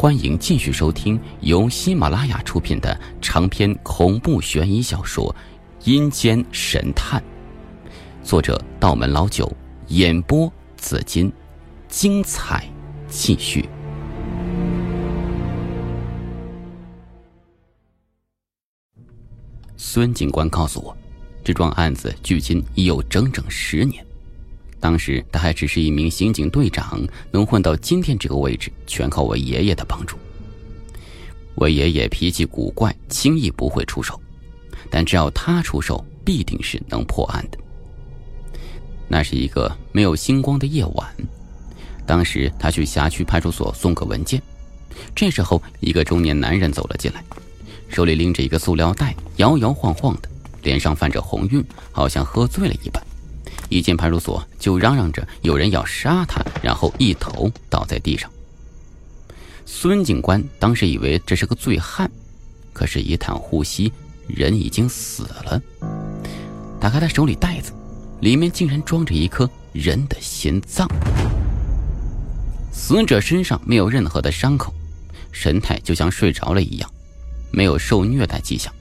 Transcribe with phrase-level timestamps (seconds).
[0.00, 5.30] 欢迎继续收听由喜马拉雅出品的长篇恐怖悬疑小说
[5.90, 7.22] 《阴间神探》，
[8.26, 9.54] 作者道门老九，
[9.88, 11.30] 演播紫金，
[11.86, 12.66] 精彩
[13.08, 13.68] 继续。
[19.76, 20.96] 孙警官告诉我，
[21.44, 24.02] 这桩案子距今已有整整十年。
[24.80, 27.00] 当时他还只是一名刑警队长，
[27.30, 30.16] 能混到今天这个位置，全靠我爷爷的帮助。
[31.54, 34.18] 我爷爷脾气古怪，轻易不会出手，
[34.88, 37.58] 但只要他出手，必定是能破案的。
[39.06, 41.14] 那是一个没有星光的夜晚，
[42.06, 44.40] 当时他去辖区派出所送个文件，
[45.14, 47.22] 这时候一个中年男人走了进来，
[47.88, 50.28] 手里拎着一个塑料袋，摇摇晃晃的，
[50.62, 51.62] 脸上泛着红晕，
[51.92, 53.04] 好像喝醉了一般。
[53.70, 58.30] 一进派出所就嚷嚷着有人要杀他，然后一头倒在地上。
[59.64, 62.10] 孙警官当时以为这是个醉汉，
[62.72, 63.92] 可是，一探呼吸，
[64.26, 65.62] 人已经死了。
[66.80, 67.72] 打开他手里袋子，
[68.20, 70.88] 里面竟然装着一颗人的心脏。
[72.72, 74.74] 死者身上没有任何的伤口，
[75.30, 76.90] 神态就像睡着了一样，
[77.52, 78.74] 没有受虐待迹象，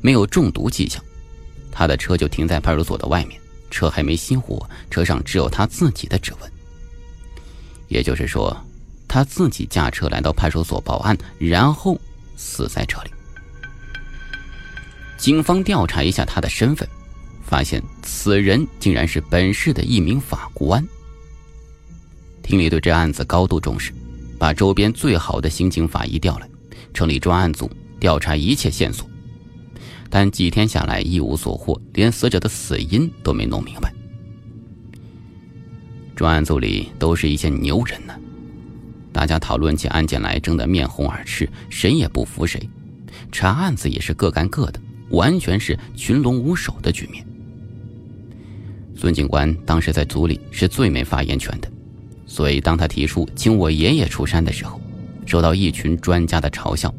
[0.00, 1.02] 没有中毒迹象。
[1.72, 3.39] 他的车就停在派出所的外面。
[3.70, 6.52] 车还没熄火，车上只有他自己的指纹。
[7.88, 8.56] 也就是说，
[9.08, 11.98] 他自己驾车来到派出所报案，然后
[12.36, 13.10] 死在这里。
[15.16, 16.88] 警方调查一下他的身份，
[17.44, 20.86] 发现此人竟然是本市的一名法官。
[22.42, 23.92] 厅里对这案子高度重视，
[24.38, 26.48] 把周边最好的刑警法医调来，
[26.94, 29.09] 成立专案组调查一切线索。
[30.10, 33.92] 但几天下来一无所获，连死者的死因都没弄明白。
[36.16, 38.12] 专案组里都是一些牛人呢，
[39.12, 42.68] 大家讨论起案件来争得面红耳赤，谁也不服谁。
[43.32, 47.24] 查案子也是各干各的，完全是群龙无首的局面。
[48.96, 51.70] 孙警官当时在组里是最没发言权的，
[52.26, 54.78] 所以当他提出请我爷爷出山的时候，
[55.24, 56.92] 受到一群专家的嘲笑。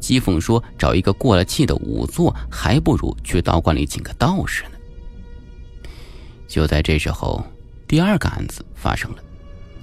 [0.00, 4.70] 讥讽说：“找一个过了气的仵作，还不如去道观里请个道士呢。”
[6.48, 7.44] 就在这时候，
[7.86, 9.18] 第二个案子发生了，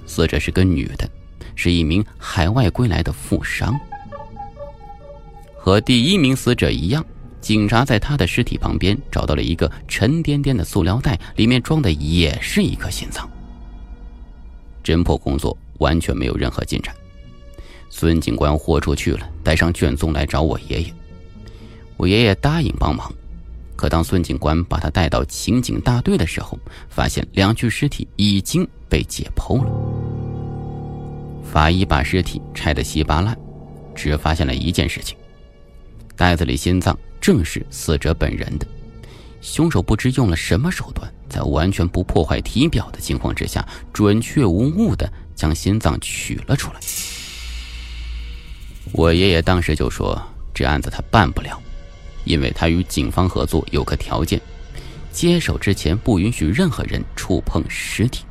[0.04, 1.08] 死者是个女的，
[1.54, 3.78] 是一名海外归来的富商。
[5.56, 7.04] 和第一名死者一样，
[7.40, 13.28] 警察在他的尸体旁边找到了一个沉甸甸的塑料袋，里面装的也是一颗心脏。
[14.82, 16.94] 侦破工作完全没有任何进展。
[17.90, 20.94] 孙警官豁出去了，带上卷宗来找我爷爷。
[21.96, 23.12] 我爷爷答应帮忙，
[23.74, 29.70] 可当孙警官把他带到刑警大队的时候，发现两具尸体已经被解剖了。
[31.42, 33.36] 法医把尸体拆得稀巴烂，
[33.94, 35.16] 只发现了一件事情：
[36.14, 38.66] 袋子里心脏正是死者本人的。
[39.40, 46.80] 凶手不知用了什么手段，在完全不破坏体表的情况之下，准确无误地将心脏取了出来。
[48.92, 50.20] 我爷爷当时就说
[50.54, 51.60] ：“这案子他办不了，
[52.24, 54.40] 因为他与警方合作有个条件，
[55.12, 58.24] 接手之前不允许任何人触碰尸体。”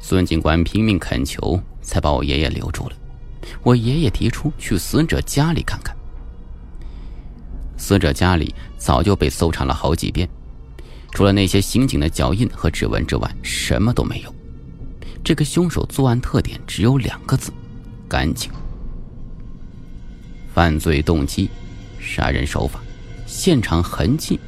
[0.00, 2.96] 孙警官拼命恳求，才把我爷爷留住了。
[3.62, 5.94] 我爷爷提出去死者家里看看。
[7.76, 10.28] 死者家里早就被搜查了好几遍，
[11.12, 14.34] 除了那些刑警的脚印和指纹之外，什么都没有。
[15.22, 17.52] 这个凶手作案特点只有两个字：
[18.10, 18.50] 干净。
[20.52, 21.48] 犯罪动机、
[22.00, 22.80] 杀人手法、
[23.24, 24.40] 现场痕迹，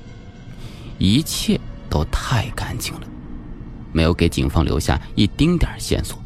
[0.99, 1.59] 一切
[1.89, 3.03] 都太干净了，
[3.93, 6.21] 没有给警方留下一丁点线索。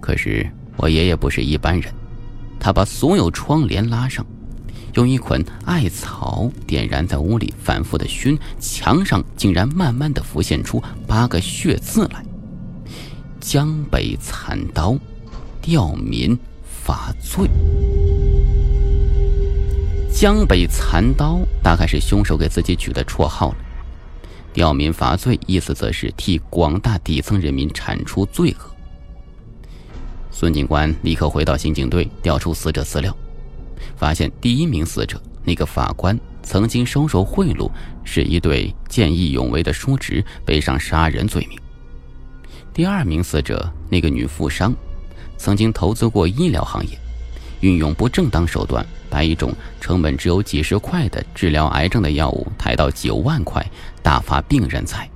[0.00, 1.92] 可是我爷爷不是一般人，
[2.60, 4.24] 他把所有窗帘拉上，
[4.94, 12.24] 用一捆艾草点燃在屋里反复的熏，墙上竟然慢慢的浮现出八个血字来
[13.40, 14.96] ：“江北残刀，
[15.64, 17.48] 吊民罚罪。”
[20.12, 23.56] 江北残刀大概是凶手给自己取的绰号了。
[24.52, 28.70] 吊民罚罪，意思则是替广大底层人民铲除罪恶。
[30.30, 33.16] 孙警官立刻回到刑警队，调出死者资料，
[33.96, 37.70] 发现第一名死者那个法官曾经收受贿赂，
[38.04, 41.58] 是一对见义勇为的叔侄，背上杀人罪名。
[42.74, 44.74] 第二名死者那个女富商，
[45.36, 46.98] 曾经投资过医疗行业。
[47.60, 49.50] 运用不正当手段，把一种
[49.80, 53.64] 成本只有几十块的治疗癌症的药物抬到九万块，
[54.02, 55.08] 大发病人财。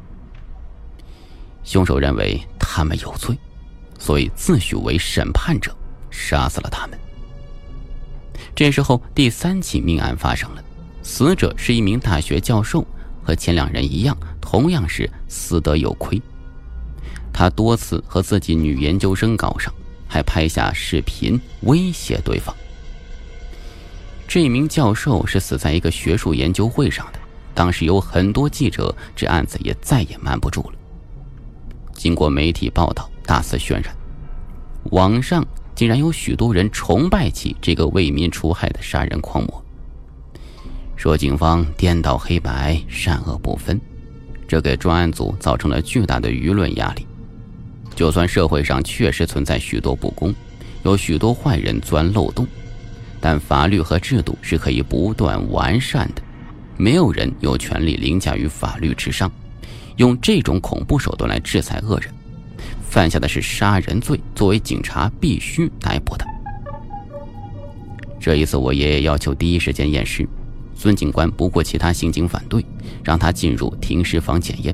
[1.63, 3.37] 凶手认为他们有罪，
[3.99, 5.77] 所以自诩为审判者，
[6.11, 6.99] 杀死了他们。
[8.55, 10.65] 这时候，第三起命案发生了，
[11.03, 12.87] 死者是一名大学教授，
[13.23, 16.19] 和前两人一样，同样是死得有亏。
[17.31, 19.71] 他多次和自己女研究生搞上，
[20.09, 22.55] 还拍下视频威胁对方。
[24.27, 27.19] 这名教授是死在一个学术研究会上的，
[27.55, 30.73] 当时有很多记者，这案子也再也瞒不住了。
[31.95, 33.97] 经过媒体报道，大肆渲染，
[34.91, 39.65] 网上竟然有许多人崇拜起这个为民除害的杀人狂魔，
[40.95, 43.81] 说警方颠倒黑白、善恶不分，
[44.47, 47.07] 这给专案组造成了巨大的舆论压力。
[47.99, 50.33] 就算社会上确实存在许多不公，
[50.85, 52.47] 有许多坏人钻漏洞，
[53.21, 56.23] 但法律和制度是可以不断完善的，
[56.77, 59.29] 没有人有权利凌驾于法律之上。
[59.97, 62.09] 用这种恐怖手段来制裁恶人，
[62.89, 66.25] 犯下的是杀人罪，作为警察必须逮捕他。
[68.21, 70.25] 这一次，我爷爷要求第一时间验尸，
[70.73, 72.65] 孙警官不顾其他刑警反对，
[73.03, 74.73] 让他进入停尸房检验。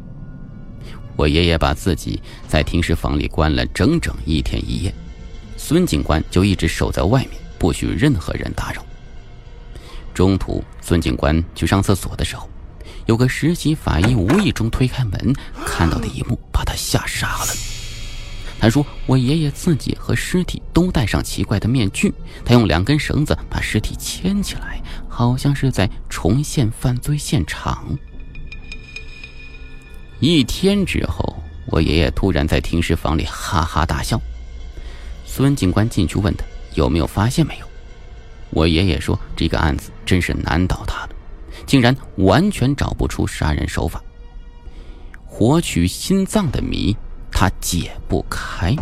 [1.16, 4.94] 我爷爷把自己在停尸房里关了整整一天一夜，
[5.56, 8.84] 孙警官就一直守在外面，不许任何人打扰。
[10.12, 12.48] 中途，孙警官去上厕所的时候。
[13.06, 15.34] 有个实习法医无意中推开门，
[15.66, 17.52] 看到的一幕把他吓傻了。
[18.58, 22.14] 他说：“我爷爷自己和尸体都戴上奇怪的面具，
[22.46, 27.98] 他用两根绳子把尸体牵起来，好像是在重现犯罪现场。”
[30.24, 31.36] 一天之后，
[31.66, 34.18] 我爷爷突然在停尸房里哈哈大笑。
[35.26, 37.66] 孙警官进去问他有没有发现没有。
[38.48, 41.10] 我爷爷说：“这个案子真是难倒他了。”
[41.66, 44.02] 竟然完全找不出杀人手法，
[45.26, 46.96] 活取心脏的谜
[47.30, 48.74] 他解不开，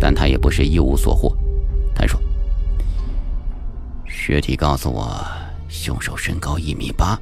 [0.00, 1.32] 但他也不是一无所获。
[1.94, 2.20] 他说
[4.04, 5.24] ：“尸体告诉我，
[5.68, 7.16] 凶手身高一米八，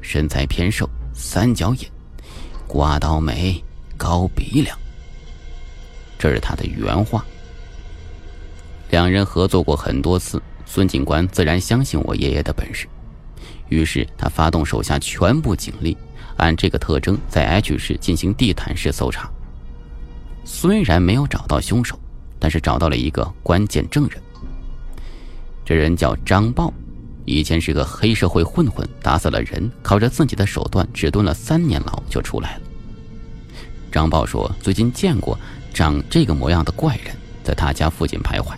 [0.00, 0.88] 身材偏瘦，
[1.18, 1.90] 三角眼，
[2.68, 3.60] 刮刀眉，
[3.96, 4.78] 高鼻梁。”
[6.16, 7.24] 这是他的原话。
[8.90, 10.40] 两人合作过很多次。
[10.70, 12.86] 孙警官自然相信我爷爷的本事，
[13.70, 15.96] 于是他发动手下全部警力，
[16.36, 19.30] 按这个特征在 H 市进行地毯式搜查。
[20.44, 21.98] 虽然没有找到凶手，
[22.38, 24.22] 但是找到了一个关键证人。
[25.64, 26.70] 这人叫张豹，
[27.28, 32.62] 以前是个黑社会混混，打死了人，靠着自己的手段只蹲了三年牢就出来了。
[33.92, 35.38] 张豹说，最近见过
[35.74, 37.14] 长这个模样的怪人，
[37.44, 38.54] 在他家附近徘徊。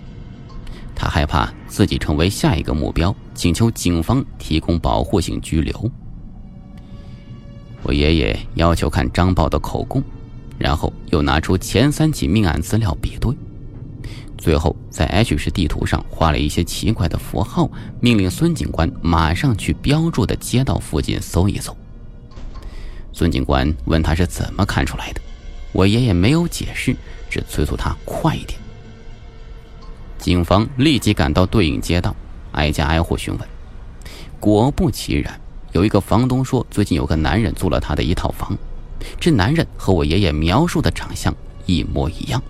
[0.94, 5.90] 他害怕自己成为下一个目标，请求警方提供保护性拘留。
[7.82, 10.00] 我爷爷要求看张豹的口供，
[10.58, 13.34] 然后又拿出前三起命案资料比对，
[14.40, 17.70] 最后在 H 市地图上画了一些奇怪的符号，
[18.00, 21.76] 命令孙警官马上去标注的街道附近搜一搜。
[23.12, 25.20] 孙警官问他是怎么看出来的，
[25.72, 26.96] 我爷爷没有解释，
[27.28, 28.58] 只催促他快一点。
[30.16, 32.16] 警方立即赶到对应街道，
[32.52, 33.48] 挨家挨户询问。
[34.38, 35.38] 果不其然，
[35.72, 38.56] 有一个房东说，最近有个男人租了他的一套房，
[39.20, 41.34] 这男人和我爷爷描述的长相
[41.66, 42.42] 一模一样，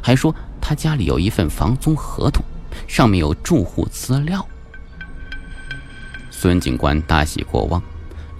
[0.00, 0.32] 还说
[0.62, 2.42] 他家里有一份房租合同，
[2.86, 4.46] 上面有住户资料。
[6.30, 7.82] 孙警官大喜过望，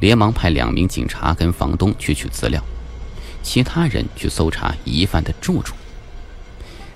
[0.01, 2.63] 连忙派两名警察跟房东去取资料，
[3.43, 5.75] 其他人去搜查疑犯的住处，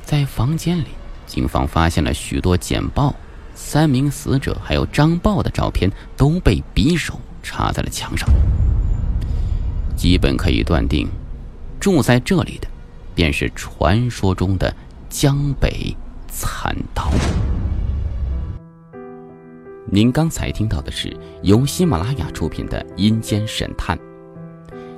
[0.05, 0.87] 在房间里。
[1.27, 3.13] 警方发现了许多简报，
[3.53, 8.29] 三名死者还有张豹的照片都被匕首插在了墙上，
[9.97, 11.09] 基本可以断定，
[11.81, 12.69] 住在这里的
[13.13, 14.73] 便是传说中的
[15.19, 15.97] 江北
[16.29, 17.11] 残刀。
[19.91, 21.11] 您刚才听到的是
[21.43, 23.99] 由喜马拉雅出品的《阴间神探》，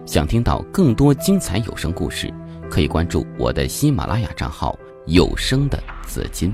[0.04, 2.34] 想听到更多精彩有声故事，
[2.68, 4.76] 可以关注我的喜马拉雅账号。
[5.06, 6.52] 有声的紫金。